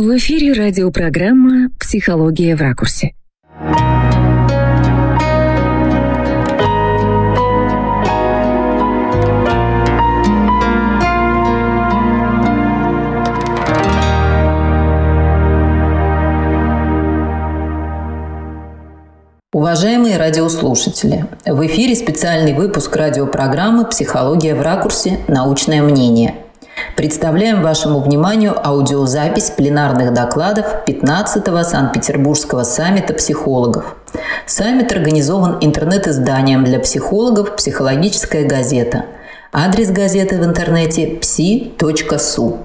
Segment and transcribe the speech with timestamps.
[0.00, 3.14] В эфире радиопрограмма «Психология в ракурсе».
[19.52, 25.18] Уважаемые радиослушатели, в эфире специальный выпуск радиопрограммы «Психология в ракурсе.
[25.26, 26.36] Научное мнение».
[26.98, 33.94] Представляем вашему вниманию аудиозапись пленарных докладов 15-го Санкт-Петербургского саммита психологов.
[34.46, 39.04] Саммит организован интернет-изданием для психологов «Психологическая газета».
[39.52, 42.58] Адрес газеты в интернете psi.su.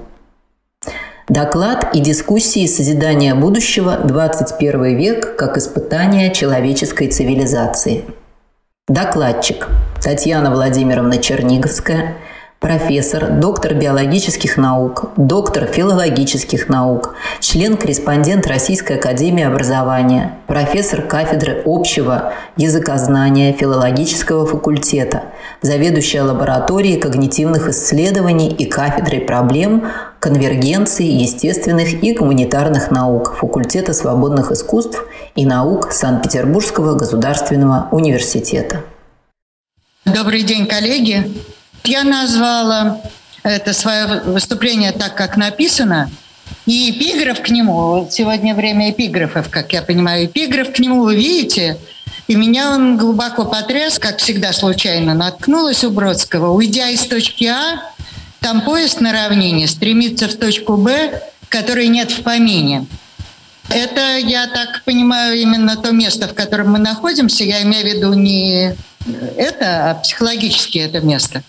[1.30, 8.06] Доклад и дискуссии созидания будущего 21 век как испытание человеческой цивилизации.
[8.88, 9.68] Докладчик
[10.02, 12.18] Татьяна Владимировна Черниговская–
[12.64, 23.52] профессор, доктор биологических наук, доктор филологических наук, член-корреспондент Российской академии образования, профессор кафедры общего языкознания
[23.52, 25.24] филологического факультета,
[25.62, 29.92] заведующая лабораторией когнитивных исследований и кафедрой проблем
[30.22, 35.04] конвергенции естественных и гуманитарных наук факультета свободных искусств
[35.36, 38.84] и наук Санкт-Петербургского государственного университета.
[40.06, 41.26] Добрый день, коллеги!
[41.84, 43.02] Я назвала
[43.44, 46.10] это свое выступление так, как написано.
[46.66, 51.78] И эпиграф к нему, сегодня время эпиграфов, как я понимаю, эпиграф к нему вы видите,
[52.28, 56.54] и меня он глубоко потряс, как всегда случайно наткнулась у Бродского.
[56.54, 57.84] Уйдя из точки А,
[58.40, 62.86] там поезд на равнине стремится в точку Б, которой нет в помине.
[63.70, 67.44] Это, я так понимаю, именно то место, в котором мы находимся.
[67.44, 68.76] Я имею в виду не
[69.38, 71.44] это, а психологически это место.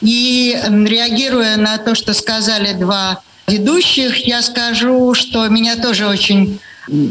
[0.00, 6.58] И реагируя на то, что сказали два ведущих, я скажу, что меня тоже очень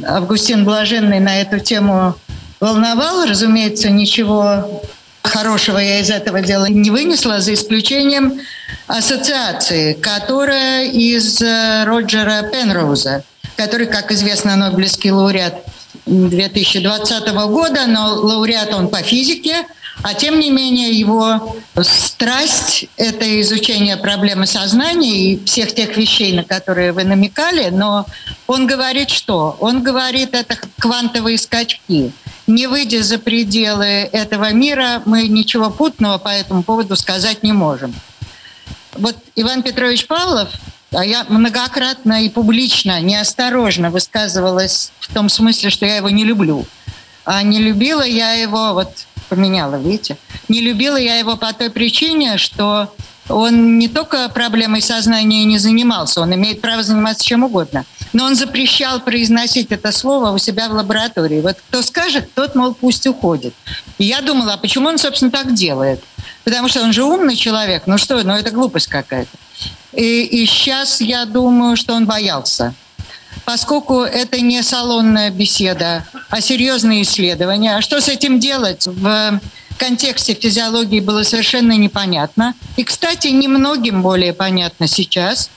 [0.05, 2.15] Августин Блаженный на эту тему
[2.59, 3.25] волновал.
[3.25, 4.83] Разумеется, ничего
[5.23, 8.41] хорошего я из этого дела не вынесла, за исключением
[8.87, 13.23] ассоциации, которая из э, Роджера Пенроуза,
[13.61, 15.53] который, как известно, Нобелевский лауреат
[16.07, 19.67] 2020 года, но лауреат он по физике,
[20.01, 26.43] а тем не менее его страсть– это изучение проблемы сознания и всех тех вещей, на
[26.43, 28.07] которые вы намекали, но
[28.47, 29.55] он говорит что?
[29.59, 32.11] Он говорит, это квантовые скачки.
[32.47, 37.93] Не выйдя за пределы этого мира, мы ничего путного по этому поводу сказать не можем.
[38.93, 40.49] Вот Иван Петрович Павлов
[40.91, 46.65] я многократно и публично неосторожно высказывалась в том смысле, что я его не люблю.
[47.23, 50.17] А не любила я его, вот поменяла, видите,
[50.49, 52.93] не любила я его по той причине, что
[53.29, 57.85] он не только проблемой сознания не занимался, он имеет право заниматься чем угодно.
[58.11, 61.39] Но он запрещал произносить это слово у себя в лаборатории.
[61.39, 63.53] Вот кто скажет, тот, мол, пусть уходит.
[63.97, 66.03] И я думала, а почему он, собственно, так делает?
[66.43, 67.83] Потому что он же умный человек.
[67.85, 69.37] Ну что, ну это глупость какая-то.
[69.93, 72.73] И, и сейчас я думаю, что он боялся.
[73.45, 77.75] Поскольку это не салонная беседа, а серьезные исследования.
[77.75, 78.87] А что с этим делать?
[78.87, 79.39] В
[79.77, 82.53] контексте физиологии было совершенно непонятно.
[82.77, 85.49] И, кстати, немногим более понятно сейчас,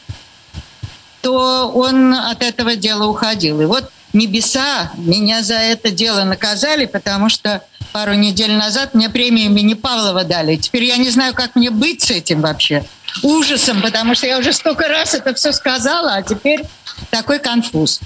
[1.20, 3.60] то он от этого дела уходил.
[3.60, 9.46] И вот небеса меня за это дело наказали, потому что пару недель назад мне премию
[9.46, 10.56] имени Павлова дали.
[10.56, 12.84] Теперь я не знаю, как мне быть с этим вообще
[13.22, 16.64] ужасом, потому что я уже столько раз это все сказала, а теперь
[17.10, 18.00] такой конфуз.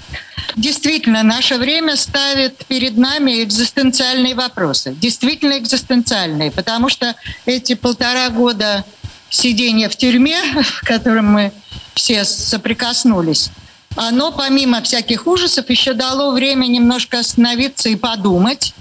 [0.55, 4.95] Действительно, наше время ставит перед нами экзистенциальные вопросы.
[4.99, 7.15] Действительно экзистенциальные, потому что
[7.45, 8.83] эти полтора года
[9.29, 11.51] сидения в тюрьме, в котором мы
[11.93, 13.51] все соприкоснулись,
[13.95, 18.73] оно помимо всяких ужасов еще дало время немножко остановиться и подумать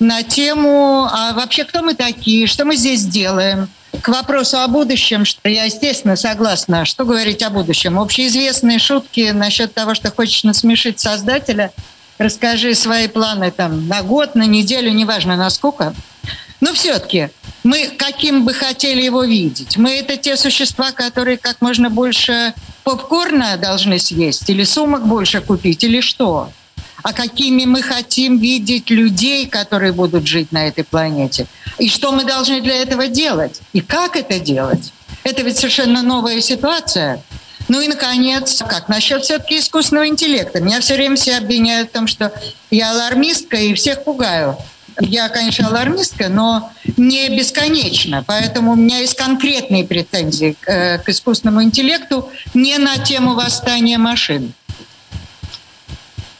[0.00, 3.68] на тему, а вообще кто мы такие, что мы здесь делаем–
[4.02, 6.84] к вопросу о будущем, что я, естественно, согласна.
[6.84, 7.98] Что говорить о будущем?
[7.98, 11.72] Общеизвестные шутки насчет того, что хочешь насмешить создателя,
[12.18, 15.94] расскажи свои планы там на год, на неделю, неважно на сколько.
[16.60, 17.30] Но все-таки
[17.62, 19.76] мы каким бы хотели его видеть?
[19.76, 22.54] Мы это те существа, которые как можно больше
[22.84, 26.50] попкорна должны съесть, или сумок больше купить, или что?
[27.04, 31.46] А какими мы хотим видеть людей, которые будут жить на этой планете.
[31.78, 33.60] И что мы должны для этого делать.
[33.74, 34.90] И как это делать.
[35.22, 37.22] Это ведь совершенно новая ситуация.
[37.68, 40.60] Ну и, наконец, как насчет все-таки искусственного интеллекта?
[40.60, 42.32] Меня все время все обвиняют в том, что
[42.70, 44.56] я алармистка и всех пугаю.
[44.98, 48.24] Я, конечно, алармистка, но не бесконечно.
[48.26, 54.54] Поэтому у меня есть конкретные претензии к, э, искусственному интеллекту не на тему восстания машин.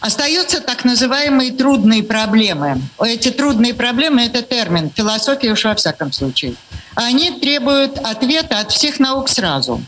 [0.04, 2.78] Остаются так называемые трудные проблемы.
[3.02, 6.56] Эти трудные проблемы– это термин, философия уж во всяком случае.
[6.94, 9.82] Они требуют ответа от всех наук сразу.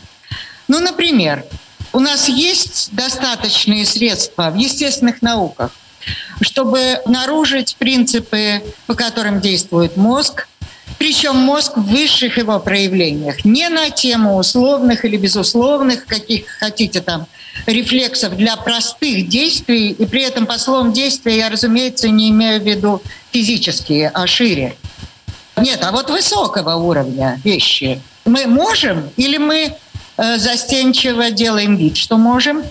[0.67, 1.45] Ну, например,
[1.93, 5.69] у нас есть достаточные средства в естественных науках,
[6.41, 10.47] чтобы обнаружить принципы, по которым действует мозг,
[10.97, 17.27] причем мозг в высших его проявлениях, не на тему условных или безусловных, каких хотите там,
[17.65, 22.65] рефлексов для простых действий, и при этом по словам действия я, разумеется, не имею в
[22.65, 23.01] виду
[23.31, 24.75] физические, а шире.
[25.57, 28.01] Нет, а вот высокого уровня вещи.
[28.25, 29.75] Мы можем или мы
[30.17, 32.63] э, застенчиво делаем вид, что можем,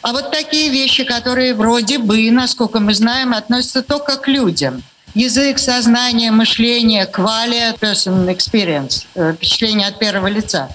[0.00, 4.82] а вот такие вещи, которые вроде бы, насколько мы знаем, относятся только к людям.
[5.18, 10.68] Язык, сознание, мышление, квалия, person experience, э, впечатление от первого лица.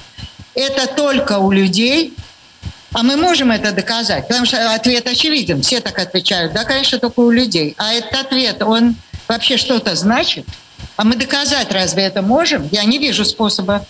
[0.53, 2.13] Это только у людей,
[2.91, 4.27] а мы можем это доказать?
[4.27, 5.61] Потому что ответ очевиден.
[5.61, 6.51] Все так отвечают.
[6.51, 7.73] Да, конечно, только у людей.
[7.77, 8.95] А этот ответ, он
[9.29, 10.45] вообще что-то значит?
[10.97, 12.67] А мы доказать разве это можем?
[12.69, 13.85] Я не вижу способа.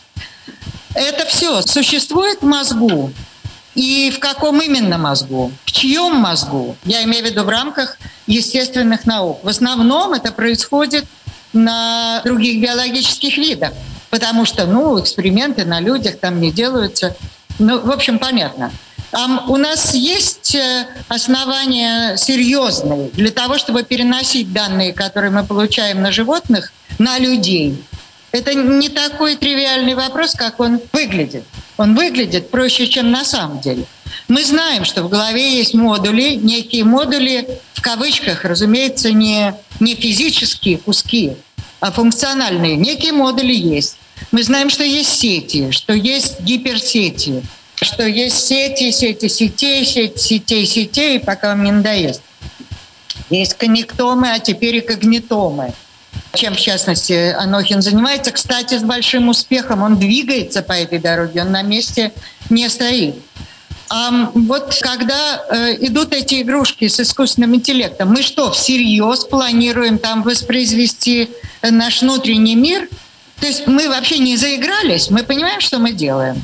[0.93, 3.11] Это все существует в мозгу.
[3.75, 5.51] И в каком именно мозгу?
[5.65, 6.75] В чьем мозгу?
[6.85, 7.97] Я имею в виду в рамках
[8.27, 9.43] естественных наук.
[9.43, 11.05] В основном это происходит
[11.53, 13.73] на других биологических видах.
[14.09, 17.15] Потому что, ну, эксперименты на людях там не делаются.
[17.57, 18.71] Ну, в общем, понятно.
[19.47, 26.11] У нас есть э, основания серьезные для того, чтобы переносить данные, которые мы получаем на
[26.11, 27.83] животных, на людей.
[28.31, 31.43] Это не такой тривиальный вопрос, как он выглядит.
[31.83, 33.83] Он выглядит проще, чем на самом деле.
[34.29, 40.77] Мы знаем, что в голове есть модули, некие модули, в кавычках, разумеется, не, не физические
[40.77, 41.33] куски,
[41.81, 42.77] а функциональные.
[42.77, 43.97] Некие модули есть.
[44.31, 47.43] Мы знаем, что есть сети, что есть гиперсети,
[47.75, 52.21] что есть сети, сети сетей, сети сетей, сетей, пока вам не надоест.
[53.29, 55.73] Есть коннектомы, а теперь и когнитомы.
[56.35, 58.31] Чем, в частности, Анохин занимается.
[58.31, 62.11] Кстати, с большим успехом он двигается по этой дороге, он на месте
[62.49, 63.15] не стоит.
[63.89, 70.23] А вот когда э, идут эти игрушки с искусственным интеллектом, мы что, всерьез планируем там
[70.23, 71.29] воспроизвести
[71.61, 72.89] наш внутренний мир?
[73.39, 76.41] То есть мы вообще не заигрались, мы понимаем, что мы делаем.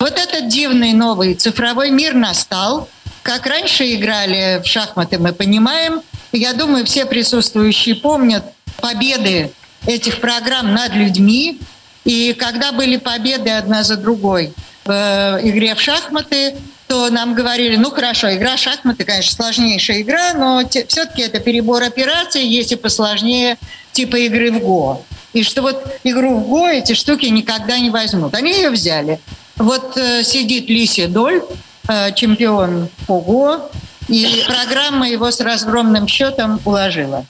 [0.00, 2.88] Вот этот дивный новый цифровой мир настал.
[3.22, 6.02] Как раньше играли в шахматы, мы понимаем.
[6.32, 9.50] Я думаю, все присутствующие помнят победы
[9.86, 11.60] этих программ над людьми.
[12.04, 14.52] И когда были победы одна за другой
[14.84, 16.54] в э, игре в шахматы,
[16.86, 21.82] то нам говорили, ну хорошо, игра в шахматы, конечно, сложнейшая игра, но все-таки это перебор
[21.82, 23.58] операций, есть и посложнее
[23.92, 25.02] типа игры в го.
[25.32, 28.34] И что вот игру в го эти штуки никогда не возьмут.
[28.34, 29.18] Они ее взяли.
[29.56, 31.42] Вот э, сидит Ли Седоль,
[31.88, 33.70] э, чемпион го,
[34.08, 37.26] и программа его с разгромным счетом уложила.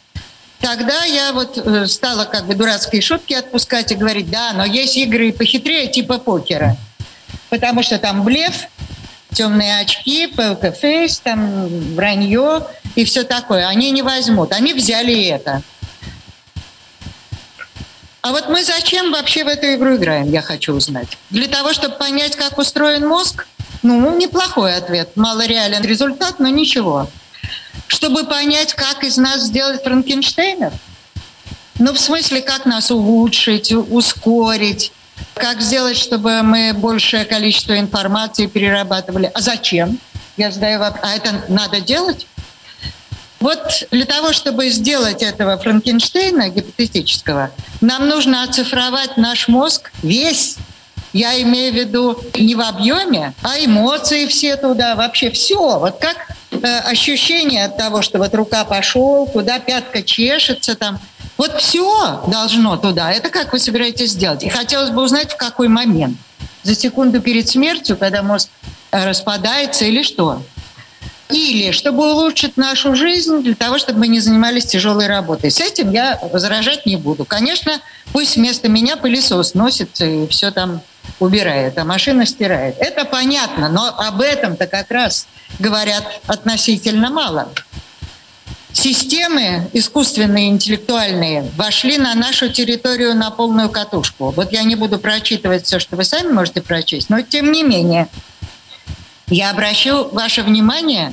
[0.61, 4.97] Тогда я вот э, стала как бы дурацкие шутки отпускать и говорить, да, но есть
[4.97, 6.77] игры похитрее типа покера.
[7.51, 8.67] Потому что там блеф,
[9.33, 13.69] темные очки, poker face, там вранье и все такое.
[13.69, 14.53] Они не возьмут.
[14.53, 15.63] Они взяли это.
[18.23, 21.17] А вот мы зачем вообще в эту игру играем, я хочу узнать.
[21.31, 23.47] Для того, чтобы понять, как устроен мозг?
[23.85, 25.11] Ну, неплохой ответ.
[25.17, 27.09] Мало реален результат, но ничего.
[27.89, 30.73] Чтобы понять, как из нас сделать Франкенштейнов?
[31.79, 34.93] Ну, в смысле, как нас улучшить, ускорить,
[35.35, 39.31] как сделать, чтобы мы большее количество информации перерабатывали.
[39.35, 39.99] А зачем?
[40.37, 41.05] Я задаю вопрос.
[41.05, 42.27] А это надо делать?
[43.41, 47.51] Вот для того, чтобы сделать этого Франкенштейна гипотетического,
[47.81, 50.57] нам нужно оцифровать наш мозг весь.
[51.13, 55.79] Я имею в виду не в объеме, а эмоции все туда, вообще все.
[55.79, 56.26] Вот как
[56.67, 60.99] ощущение от того, что вот рука пошел, куда пятка чешется там.
[61.37, 63.13] Вот все должно туда.
[63.13, 64.43] Это как вы собираетесь сделать?
[64.43, 66.17] И хотелось бы узнать, в какой момент.
[66.63, 68.49] За секунду перед смертью, когда мозг
[68.91, 70.43] э, распадается или что?
[71.29, 75.51] или чтобы улучшить нашу жизнь, для того, чтобы мы не занимались тяжелой работой.
[75.51, 77.25] С этим я возражать не буду.
[77.25, 77.81] Конечно,
[78.13, 80.81] пусть вместо меня пылесос носит и все там
[81.19, 82.77] убирает, а машина стирает.
[82.79, 85.27] Это понятно, но об этом-то как раз
[85.59, 87.53] говорят относительно мало.
[88.73, 94.33] Системы искусственные, интеллектуальные вошли на нашу территорию на полную катушку.
[94.33, 98.09] Вот я не буду прочитывать все, что вы сами можете прочесть, но тем не менее–
[99.29, 101.13] я обращу ваше внимание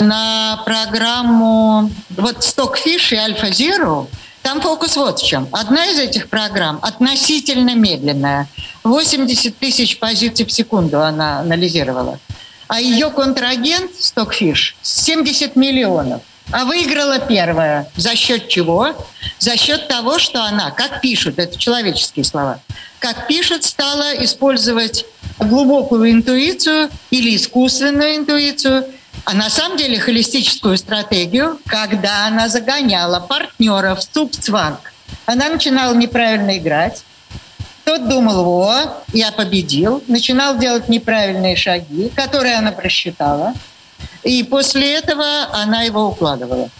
[0.00, 4.08] на программу вот Stockfish и Alpha Zero.
[4.46, 5.48] Там фокус вот в чем.
[5.50, 8.46] Одна из этих программ относительно медленная.
[8.84, 12.20] 80 тысяч позиций в секунду она анализировала.
[12.68, 16.22] а ее контрагент Stockfish 70 миллионов.
[16.52, 17.90] А выиграла первая.
[17.96, 18.94] За счет чего?
[19.40, 22.60] За счет того, что она, как пишут, это человеческие слова,
[23.00, 25.06] как пишут, стала использовать
[25.40, 28.86] глубокую интуицию или искусственную интуицию,
[29.26, 34.92] а на самом деле холистическую стратегию, когда она загоняла партнеров в цупцванг.
[35.26, 37.02] Она начинала неправильно играть,
[37.84, 43.54] тот думал, во, я победил, начинал делать неправильные шаги, которые она просчитала,
[44.22, 46.70] и после этого она его укладывала.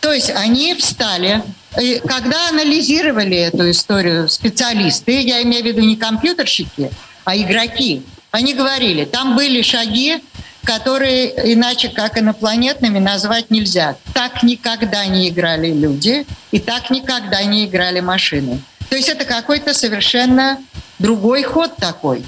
[0.00, 1.44] То есть они встали,
[1.80, 6.90] и когда анализировали эту историю специалисты, я имею в виду не компьютерщики,
[7.24, 10.20] а игроки, они говорили, там были шаги,
[10.68, 13.96] которые иначе как инопланетными назвать нельзя.
[14.12, 18.60] Так никогда не играли люди, и так никогда не играли машины.
[18.90, 20.58] То есть это какой-то совершенно
[20.98, 22.22] другой ход такой.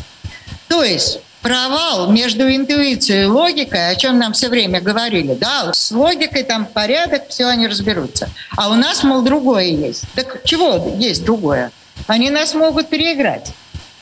[0.68, 5.34] То есть провал между интуицией и логикой, о чем нам все время говорили.
[5.34, 8.30] Да, с логикой там порядок, все они разберутся.
[8.56, 10.04] А у нас, мол, другое есть.
[10.14, 11.72] Так чего есть другое?
[12.06, 13.52] Они нас могут переиграть.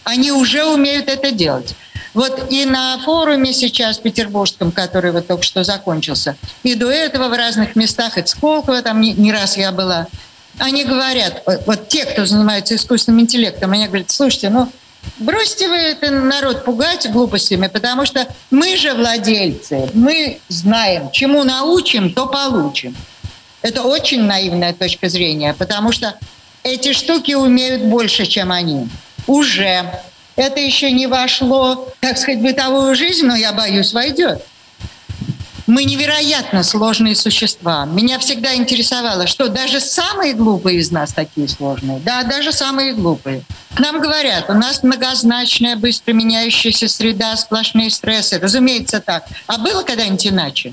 [0.04, 1.74] Они уже умеют это делать.
[2.14, 7.36] Вот и на форуме сейчас петербургском, который вот только что закончился, и до этого в
[7.36, 10.06] разных местах, в Сколково, там не, не раз я была,
[10.58, 14.70] они говорят, вот те, кто занимается искусственным интеллектом, они говорят, слушайте, ну
[15.18, 22.12] бросьте вы это народ пугать глупостями, потому что мы же владельцы, мы знаем, чему научим,
[22.12, 22.96] то получим.
[23.62, 26.14] Это очень наивная точка зрения, потому что
[26.62, 28.88] эти штуки умеют больше, чем они.
[29.26, 30.00] Уже.
[30.38, 34.40] Это еще не вошло, так сказать, в бытовую жизнь, но я боюсь, войдет.
[35.66, 37.84] Мы невероятно сложные существа.
[37.86, 41.98] Меня всегда интересовало, что даже самые глупые из нас такие сложные.
[41.98, 43.42] Да, даже самые глупые.
[43.80, 48.38] Нам говорят, у нас многозначная, быстро меняющаяся среда, сплошные стрессы.
[48.38, 49.26] Разумеется, так.
[49.48, 50.72] А было когда-нибудь иначе?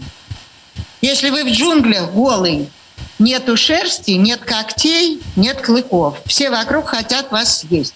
[1.02, 2.70] Если вы в джунглях голый,
[3.18, 6.20] нету шерсти, нет когтей, нет клыков.
[6.28, 7.96] Все вокруг хотят вас съесть.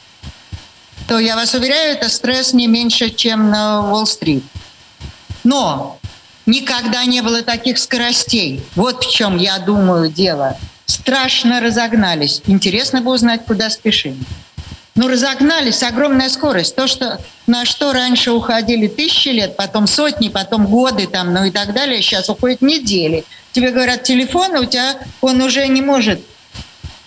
[1.09, 4.43] То я вас уверяю, это стресс не меньше, чем на Уолл-стрит.
[5.43, 5.99] Но
[6.49, 8.63] Никогда не было таких скоростей.
[8.73, 10.57] Вот в чем, я думаю, дело.
[10.87, 12.41] Страшно разогнались.
[12.47, 14.17] Интересно бы узнать, куда спешим.
[14.95, 16.75] Ну, разогнались, огромная скорость.
[16.75, 21.51] То, что, на что раньше уходили тысячи лет, потом сотни, потом годы, там, ну и
[21.51, 23.25] так далее, сейчас уходят недели.
[23.51, 26.19] Тебе говорят, телефон у тебя, он уже не может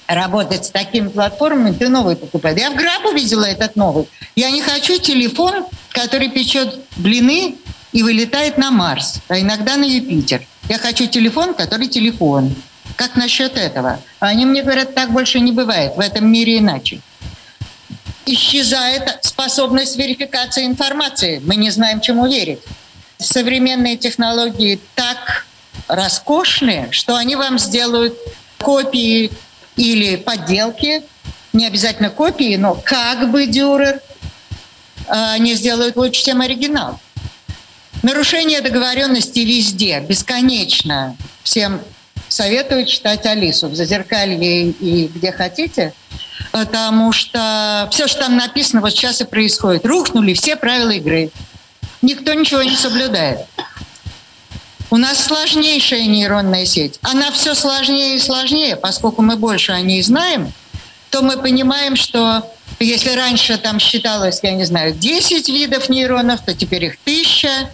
[0.06, 2.58] работать с такими платформами, ты новый покупаешь.
[2.58, 4.08] Я в Грабу видела этот новый.
[4.36, 7.56] Я не хочу телефон, который печет блины
[7.92, 10.46] и вылетает на Марс, а иногда на Юпитер.
[10.68, 12.54] Я хочу телефон, который телефон.
[12.96, 14.00] Как насчет этого?
[14.20, 17.00] А они мне говорят, так больше не бывает, в этом мире иначе.
[18.26, 21.42] Исчезает способность верификации информации.
[21.44, 22.60] Мы не знаем, чему верить.
[23.18, 25.46] Современные технологии так
[25.88, 28.16] роскошные, что они вам сделают
[28.58, 29.32] копии
[29.76, 31.02] или подделки,
[31.52, 34.00] не обязательно копии, но как бы дюрер,
[35.08, 37.00] а они сделают лучше, чем оригинал.
[38.02, 41.16] Нарушение договоренности везде, бесконечно.
[41.42, 41.80] Всем
[42.28, 45.92] советую читать Алису в Зазеркалье и где хотите,
[46.50, 49.86] потому что все, что там написано, вот сейчас и происходит.
[49.86, 51.30] Рухнули все правила игры.
[52.00, 53.40] Никто ничего не соблюдает.
[54.92, 56.98] У нас сложнейшая нейронная сеть.
[57.00, 60.52] Она все сложнее и сложнее, поскольку мы больше о ней знаем,
[61.08, 62.46] то мы понимаем, что
[62.78, 67.70] если раньше там считалось, я не знаю, 10 видов нейронов, то теперь их тысяча.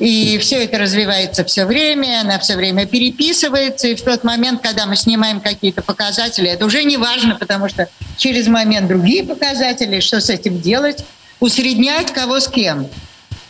[0.00, 4.86] И все это развивается все время, она все время переписывается, и в тот момент, когда
[4.86, 10.20] мы снимаем какие-то показатели, это уже не важно, потому что через момент другие показатели, что
[10.20, 11.04] с этим делать,
[11.38, 12.88] усреднять кого с кем.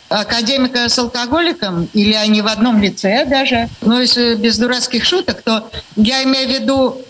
[0.09, 5.69] Академика с алкоголиком, или они в одном лице даже, ну, если без дурацких шуток, то
[5.95, 7.05] я имею в виду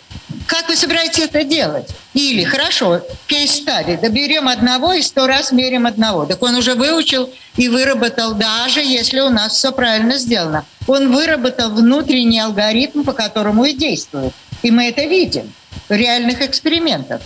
[0.46, 1.90] как вы собираетесь это делать?
[2.14, 6.26] Или, хорошо, кейс-стади, доберем одного и сто раз мерим одного.
[6.26, 10.66] Так он уже выучил и выработал, даже если у нас все правильно сделано.
[10.88, 14.34] Он выработал внутренний алгоритм, по которому и действует.
[14.64, 15.52] И мы это видим
[15.88, 17.22] в реальных экспериментах.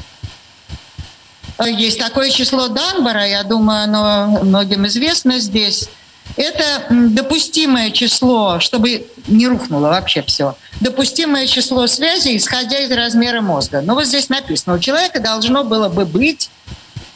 [1.59, 5.87] Есть такое число Данбара, я думаю, оно многим известно здесь.
[6.35, 13.81] Это допустимое число, чтобы не рухнуло вообще все, допустимое число связей, исходя из размера мозга.
[13.81, 16.49] Но вот здесь написано, у человека должно было бы быть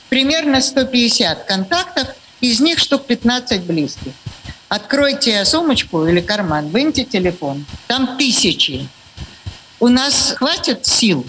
[0.09, 2.09] примерно 150 контактов,
[2.41, 4.13] из них штук 15 близких.
[4.69, 8.87] Откройте сумочку или карман, выньте телефон, там тысячи.
[9.79, 11.25] У нас хватит сил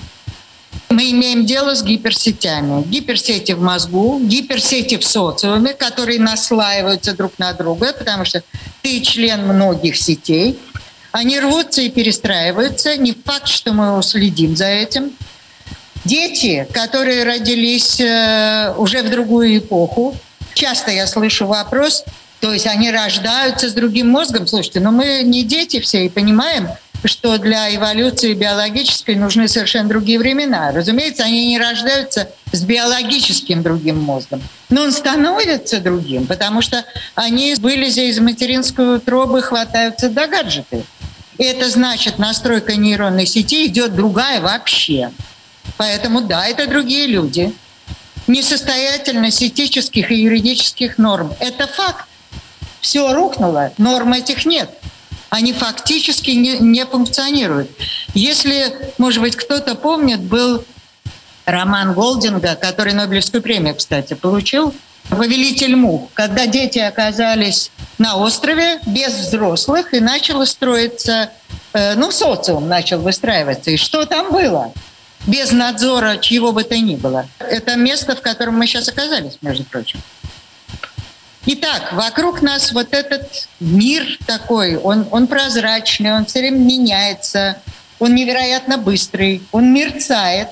[0.91, 2.83] мы имеем дело с гиперсетями.
[2.83, 8.43] Гиперсети в мозгу, гиперсети в социуме, которые наслаиваются друг на друга, потому что
[8.83, 10.59] ты член многих сетей.
[11.13, 12.97] Они рвутся и перестраиваются.
[12.97, 15.13] Не факт, что мы уследим за этим.
[16.05, 20.17] Дети, которые родились э, уже в другую эпоху,
[20.55, 22.05] часто я слышу вопрос,
[22.41, 24.47] то есть они рождаются с другим мозгом.
[24.47, 26.69] Слушайте, но мы не дети все и понимаем,
[27.05, 30.73] что для эволюции биологической нужны совершенно другие времена.
[30.73, 37.55] Разумеется, они не рождаются с биологическим другим мозгом, но он становится другим, потому что они,
[37.55, 40.85] вылезя из материнской утробы, хватаются до гаджеты.
[41.37, 45.13] И это значит, настройка нейронной сети идет другая вообще.
[45.77, 47.55] Поэтому да, это другие люди.
[48.27, 52.07] Несостоятельность этических и юридических норм– это факт.
[52.81, 54.71] Все рухнуло, норм этих нет
[55.31, 57.71] они фактически не, не функционируют.
[58.15, 60.65] Если, может быть, кто-то помнит, был
[61.45, 64.75] роман Голдинга, который Нобелевскую премию, кстати, получил,
[65.09, 71.31] «Повелитель мух», когда дети оказались на острове без взрослых, и начало строиться,
[71.73, 73.71] э, ну, социум начал выстраиваться.
[73.71, 74.73] И что там было?
[75.27, 77.27] Без надзора чьего бы то ни было.
[77.39, 80.01] Это место, в котором мы сейчас оказались, между прочим.
[81.47, 87.59] Итак, вокруг нас вот этот мир такой, он, он прозрачный, он все время меняется,
[87.99, 90.49] он невероятно быстрый, он мерцает.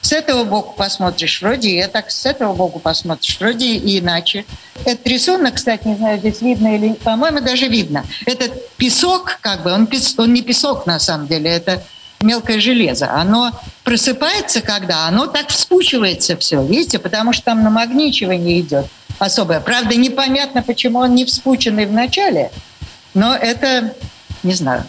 [0.00, 4.44] С этого боку посмотришь, вроде и так, с этого боку посмотришь, вроде и иначе.
[4.84, 8.04] Этот рисунок, кстати, не знаю, здесь видно или, по-моему, даже видно.
[8.26, 11.84] Этот песок, как бы, он, пес, он не песок на самом деле, это
[12.20, 13.12] мелкое железо.
[13.12, 13.52] Оно
[13.84, 18.86] просыпается, когда оно так вспучивается все, видите, потому что там намагничивание идет
[19.18, 19.60] особое.
[19.60, 22.50] Правда, непонятно, почему он не вспученный в начале,
[23.14, 23.94] но это,
[24.42, 24.84] не знаю.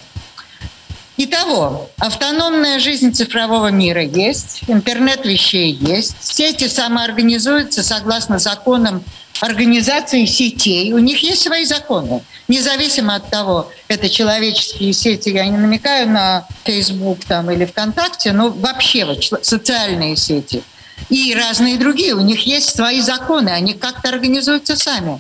[1.16, 9.04] Итого, автономная жизнь цифрового мира есть, интернет вещей есть, сети самоорганизуются согласно законам
[9.40, 12.24] организации сетей, у них есть свои законы.
[12.48, 18.50] Независимо от того, это человеческие сети, я не намекаю на Facebook там, или ВКонтакте, но
[18.50, 20.64] вообще вот, социальные сети–
[21.10, 22.16] и разные другие.
[22.16, 25.20] У них есть свои законы, они как-то организуются сами.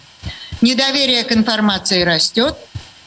[0.62, 2.56] Недоверие к информации растет,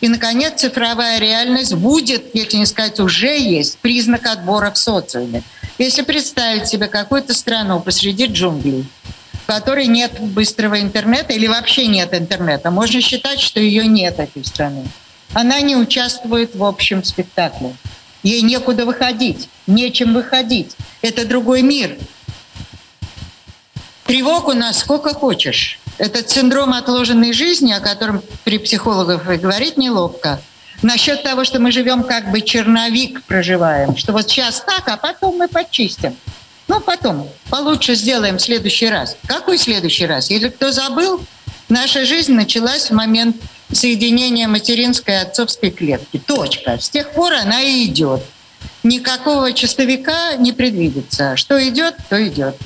[0.01, 5.43] и, наконец, цифровая реальность будет, если не сказать, уже есть признак отбора в социуме.
[5.79, 8.87] Если представить себе какую-то страну посреди джунглей,
[9.33, 14.45] в которой нет быстрого интернета или вообще нет интернета, можно считать, что ее нет, этой
[14.45, 14.85] страны.
[15.33, 17.75] Она не участвует в общем спектакле.
[18.23, 20.75] Ей некуда выходить, нечем выходить.
[21.01, 21.97] Это другой мир.
[24.07, 25.81] Тревог у нас сколько хочешь.
[25.99, 30.41] Этот синдром отложенной жизни, о котором при психологах говорить неловко,
[30.83, 35.39] насчет того, что мы живем как бы черновик проживаем, что вот сейчас так, а потом
[35.39, 36.17] мы почистим.
[36.69, 39.17] Ну, потом получше сделаем в следующий раз.
[39.27, 40.31] Какой следующий раз?
[40.31, 41.21] Если кто забыл,
[41.69, 43.37] наша жизнь началась в момент
[43.73, 46.19] соединения материнской и отцовской клетки.
[46.19, 46.79] Точка.
[46.79, 48.23] С тех пор она и идет.
[48.85, 51.37] Никакого чистовика не предвидится.
[51.37, 52.57] Что идет, то идет.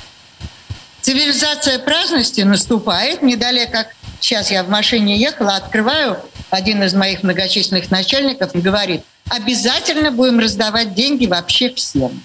[1.02, 3.22] Цивилизация праздности наступает.
[3.22, 6.18] Не далее, как сейчас я в машине ехала, открываю,
[6.50, 12.20] один из моих многочисленных начальников говорит, обязательно будем раздавать деньги вообще всем.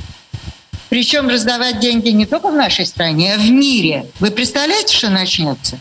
[0.90, 4.08] Причем раздавать деньги не только в нашей стране, а в мире.
[4.20, 5.80] Вы представляете, что начнется?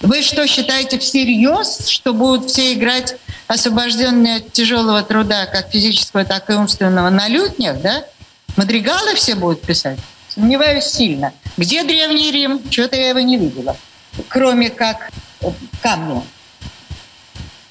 [0.00, 3.16] Вы что, считаете всерьез, что будут все играть
[3.48, 8.04] освобожденные от тяжелого труда, как физического, так и умственного, на лютнях, да?
[8.56, 9.98] Мадригалы все будут писать?
[10.38, 11.32] Сомневаюсь сильно.
[11.56, 12.60] Где Древний Рим?
[12.70, 13.76] Что-то я его не видела.
[14.28, 15.48] Кроме как э,
[15.82, 16.22] камня.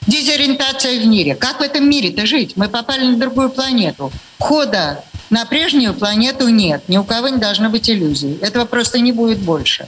[0.06, 1.36] Дезориентация в мире.
[1.36, 2.58] Как в этом мире-то жить?
[2.58, 4.12] Мы попали на другую планету.
[4.39, 6.84] Хода на прежнюю планету нет.
[6.89, 8.38] Ни у кого не должно быть иллюзий.
[8.41, 9.88] Этого просто не будет больше.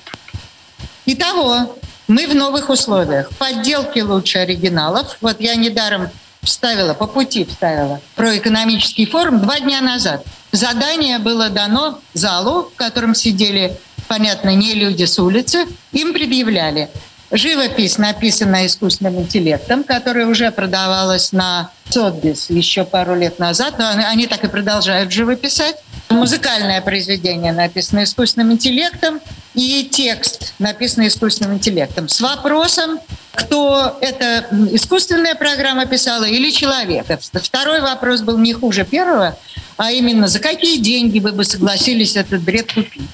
[1.05, 1.75] Итого,
[2.07, 3.29] мы в новых условиях.
[3.37, 5.17] Подделки лучше оригиналов.
[5.19, 6.07] Вот я недаром
[6.49, 10.25] вставила, по пути вставила про экономический форум два дня назад.
[10.51, 15.67] Задание было дано залу, в котором сидели, понятно, не люди с улицы.
[15.91, 16.89] Им предъявляли
[17.31, 24.27] живопись, написанная искусственным интеллектом, которая уже продавалась на Сотбис еще пару лет назад, но они
[24.27, 25.75] так и продолжают живописать.
[26.09, 29.21] Музыкальное произведение написано искусственным интеллектом
[29.53, 32.99] и текст написанный искусственным интеллектом с вопросом,
[33.39, 37.05] кто это искусственная программа писала или человек.
[37.33, 39.37] Второй вопрос был не хуже первого,
[39.77, 43.09] а именно за какие деньги вы бы согласились этот бред купить.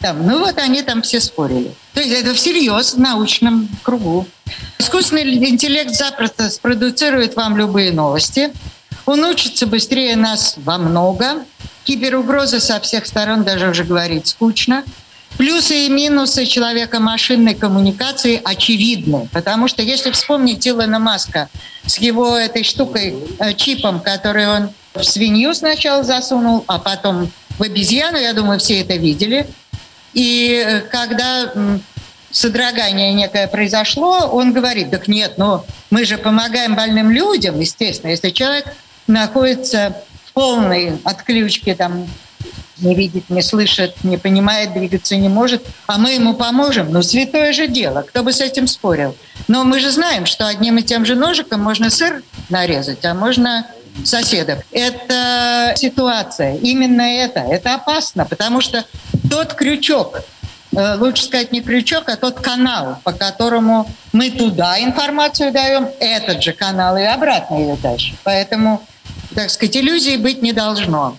[0.00, 1.72] Там, ну вот они там все спорили.
[1.94, 4.26] То есть это всерьез в научном кругу.
[4.78, 8.52] Искусственный интеллект запросто спродуцирует вам любые новости.
[9.06, 11.44] Он учится быстрее нас во много.
[11.84, 14.84] Киберугрозы со всех сторон даже уже говорить скучно.
[15.38, 21.48] Плюсы и минусы человека-машинной коммуникации очевидны, потому что если вспомнить Илона Маска
[21.86, 27.62] с его этой штукой, э, чипом, который он в свинью сначала засунул, а потом в
[27.62, 29.46] обезьяну, я думаю, все это видели.
[30.12, 31.52] И э, когда
[32.32, 38.30] содрогание некое произошло, он говорит, так нет, ну мы же помогаем больным людям, естественно, если
[38.30, 38.74] человек
[39.06, 42.08] находится в полной отключке там
[42.80, 46.92] не видит, не слышит, не понимает, двигаться не может, а мы ему поможем.
[46.92, 49.16] Ну, святое же дело, кто бы с этим спорил.
[49.46, 53.66] Но мы же знаем, что одним и тем же ножиком можно сыр нарезать, а можно
[54.04, 54.60] соседов.
[54.70, 57.40] Это ситуация, именно это.
[57.40, 58.84] Это опасно, потому что
[59.30, 60.20] тот крючок,
[60.76, 66.42] э, лучше сказать не крючок, а тот канал, по которому мы туда информацию даем, этот
[66.42, 68.14] же канал и обратно ее дальше.
[68.24, 68.82] Поэтому,
[69.34, 71.16] так сказать, иллюзий быть не должно.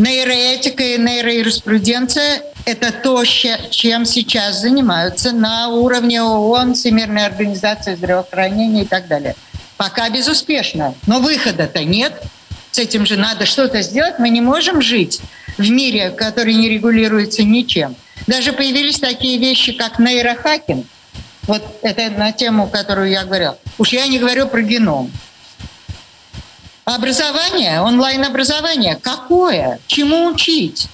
[0.00, 8.86] Нейроэтика и нейроюриспруденция– это то, чем сейчас занимаются на уровне ООН, Всемирной организации здравоохранения и
[8.86, 9.36] так далее.
[9.76, 10.94] Пока безуспешно.
[11.06, 12.14] Но выхода-то нет.
[12.70, 14.18] С этим же надо что-то сделать.
[14.18, 15.20] Мы не можем жить
[15.58, 17.94] в мире, который не регулируется ничем.
[18.26, 20.86] Даже появились такие вещи, как нейрохакинг.
[21.42, 23.56] Вот это на тему, которую я говорил.
[23.76, 25.12] Уж я не говорю про геном.
[26.84, 29.78] Образование, онлайн-образование, какое?
[29.86, 30.88] Чему учить?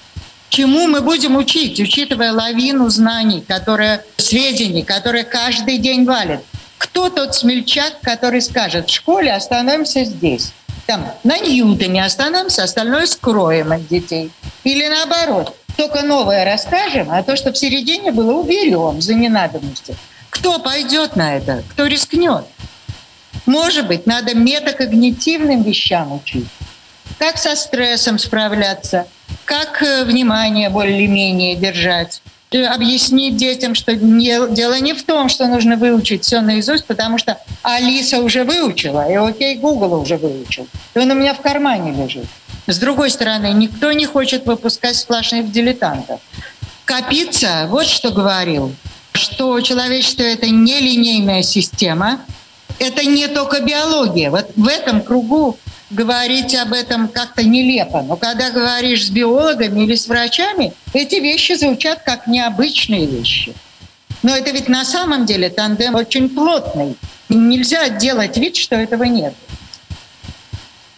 [0.49, 6.43] Чему мы будем учить, учитывая лавину знаний, которые, сведений, которые каждый день валят?
[6.77, 10.51] Кто тот смельчак, который скажет, в школе остановимся здесь?
[10.85, 14.31] Там, на Ньютоне остановимся, остальное скроем от детей.
[14.63, 19.95] Или наоборот, только новое расскажем, а то, что в середине было, уберем за ненадобностью.
[20.29, 21.63] Кто пойдет на это?
[21.71, 22.45] Кто рискнет?
[23.47, 26.47] Может быть, надо метакогнитивным вещам учить.
[27.17, 29.07] Как со стрессом справляться,
[29.45, 35.47] как э, внимание более-менее держать, э, объяснить детям, что не, дело не в том, что
[35.47, 40.67] нужно выучить все наизусть, потому что Алиса уже выучила, и окей, Google уже выучил.
[40.93, 42.25] И он у меня в кармане лежит.
[42.67, 46.19] С другой стороны, никто не хочет выпускать сплошных дилетантов.
[46.83, 48.75] Капица вот что говорил,
[49.13, 52.19] что человечество– это нелинейная система–
[52.79, 54.29] это не только биология.
[54.29, 55.57] Вот в этом кругу
[55.89, 58.01] говорить об этом как-то нелепо.
[58.01, 63.53] Но когда говоришь с биологами или с врачами, эти вещи звучат как необычные вещи.
[64.23, 66.97] Но это ведь на самом деле тандем очень плотный.
[67.29, 69.33] Нельзя делать вид, что этого нет.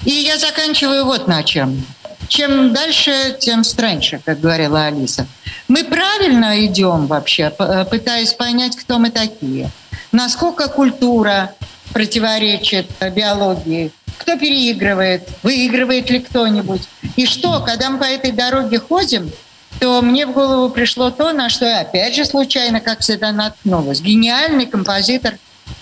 [0.06, 1.86] И я заканчиваю вот на чем.
[2.28, 5.28] Чем дальше, тем страньше, как говорила Алиса.
[5.68, 7.50] Мы правильно идем вообще,
[7.90, 9.70] пытаясь понять, кто мы такие.
[10.12, 11.54] Насколько культура,
[11.94, 16.82] противоречит биологии, кто переигрывает, выигрывает ли кто-нибудь.
[17.16, 19.32] И что, когда мы по этой дороге ходим,
[19.80, 24.02] то мне в голову пришло то, на что я опять же случайно, как всегда, наткнулась.
[24.02, 25.38] Гениальный композитор,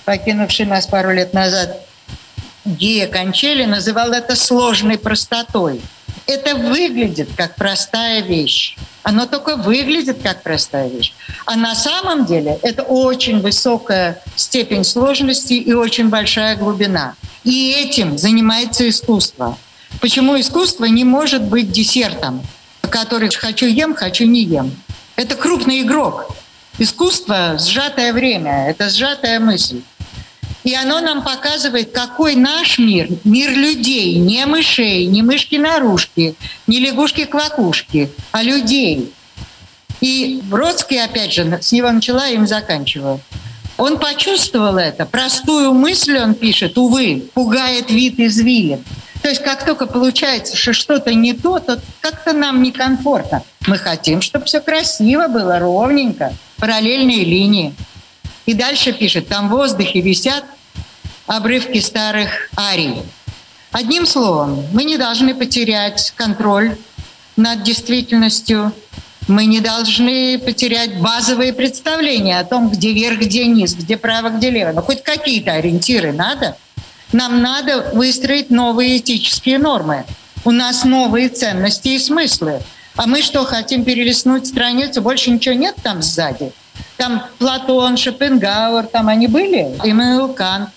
[0.06, 1.82] покинувший нас пару лет назад,
[2.66, 5.82] Гия Кончели, называл это сложной простотой.
[6.28, 8.76] Это выглядит как простая вещь.
[9.04, 11.13] Оно только выглядит как простая вещь.
[11.46, 17.16] А на самом деле это очень высокая степень сложности и очень большая глубина.
[17.46, 19.58] И этим занимается искусство.
[20.02, 22.42] Почему искусство не может быть десертом,
[22.82, 24.76] который хочу ем, хочу не ем?
[25.16, 26.36] Это крупный игрок.
[26.78, 29.82] Искусство– сжатое время, это сжатая мысль.
[30.67, 36.36] И оно нам показывает, какой наш мир, мир людей, не мышей, не мышки-нарушки,
[36.67, 39.13] не лягушки-квакушки, а людей.
[40.01, 43.21] И Бродский, опять же, с него начала, им заканчиваю.
[43.77, 45.06] Он почувствовал это.
[45.06, 48.84] Простую мысль, он пишет, увы, пугает вид извилин.
[49.21, 53.41] То есть как только получается, что что-то не то, то как-то нам некомфортно.
[53.67, 57.73] Мы хотим, чтобы все красиво было, ровненько, параллельные линии.
[58.45, 60.43] И дальше пишет, там в воздухе висят
[61.28, 63.04] обрывки старых арий.
[63.72, 66.78] Одним словом, мы не должны потерять контроль
[67.36, 68.74] над действительностью,
[69.28, 74.50] мы не должны потерять базовые представления о том, где верх, где низ, где право, где
[74.50, 74.72] лево.
[74.72, 76.58] Но хоть какие-то ориентиры надо.
[77.12, 80.06] Нам надо выстроить новые этические нормы.
[80.46, 82.62] У нас новые ценности и смыслы.
[82.96, 85.02] А мы что, хотим перелистнуть страницу?
[85.02, 86.54] Больше ничего нет там сзади?
[86.96, 89.76] Там Платон, Шопенгауэр, там они были?
[89.84, 90.70] Иммануил Кант.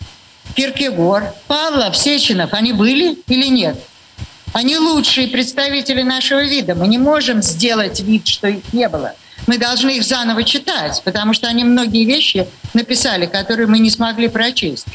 [0.55, 3.77] Киркегор, Павлов, Сеченов, они были или нет?
[4.53, 6.75] Они лучшие представители нашего вида.
[6.75, 9.15] Мы не можем сделать вид, что их не было.
[9.47, 14.29] Мы должны их заново читать, потому что они многие вещи написали, которые мы не смогли
[14.29, 14.87] прочесть.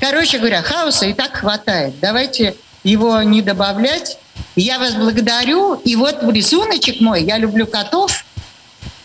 [0.00, 1.98] Короче говоря, хаоса и так хватает.
[2.00, 4.18] Давайте его не добавлять
[4.56, 5.74] Я вас благодарю.
[5.74, 7.22] И вот рисуночек мой.
[7.22, 8.24] Я люблю котов.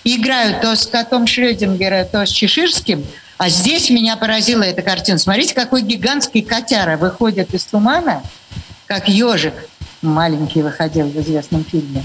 [0.04, 3.06] Играю то с котом Шрёдингера, то с Чеширским.
[3.44, 5.18] А здесь меня поразила эта картина.
[5.18, 8.24] Смотрите, какой гигантский котяра выходит из тумана,
[8.86, 9.54] как ежик
[10.02, 12.04] маленький выходил в известном фильме.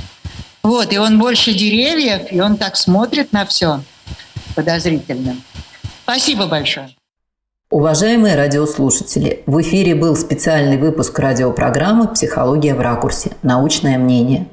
[0.65, 3.83] Вот, и он больше деревьев, и он так смотрит на все
[4.57, 5.37] подозрительно.
[6.03, 6.91] Спасибо большое.
[7.71, 13.31] Уважаемые радиослушатели, в эфире был специальный выпуск радиопрограммы «Психология в ракурсе.
[13.45, 14.49] Научное мнение».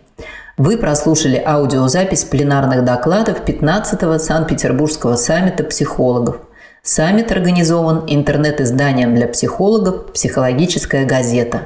[0.58, 6.42] Вы прослушали аудиозапись пленарных докладов 15-го Санкт-Петербургского саммита психологов.
[6.88, 11.64] Саммит организован интернет-изданием для психологов «Психологическая газета».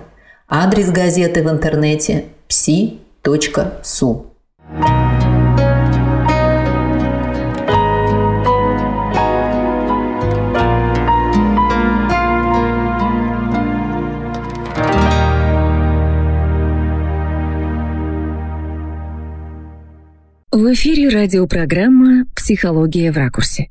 [0.48, 4.28] Адрес газеты в интернете– psi.su.
[20.54, 23.68] В эфире радиопрограмма «Психология в ракурсе».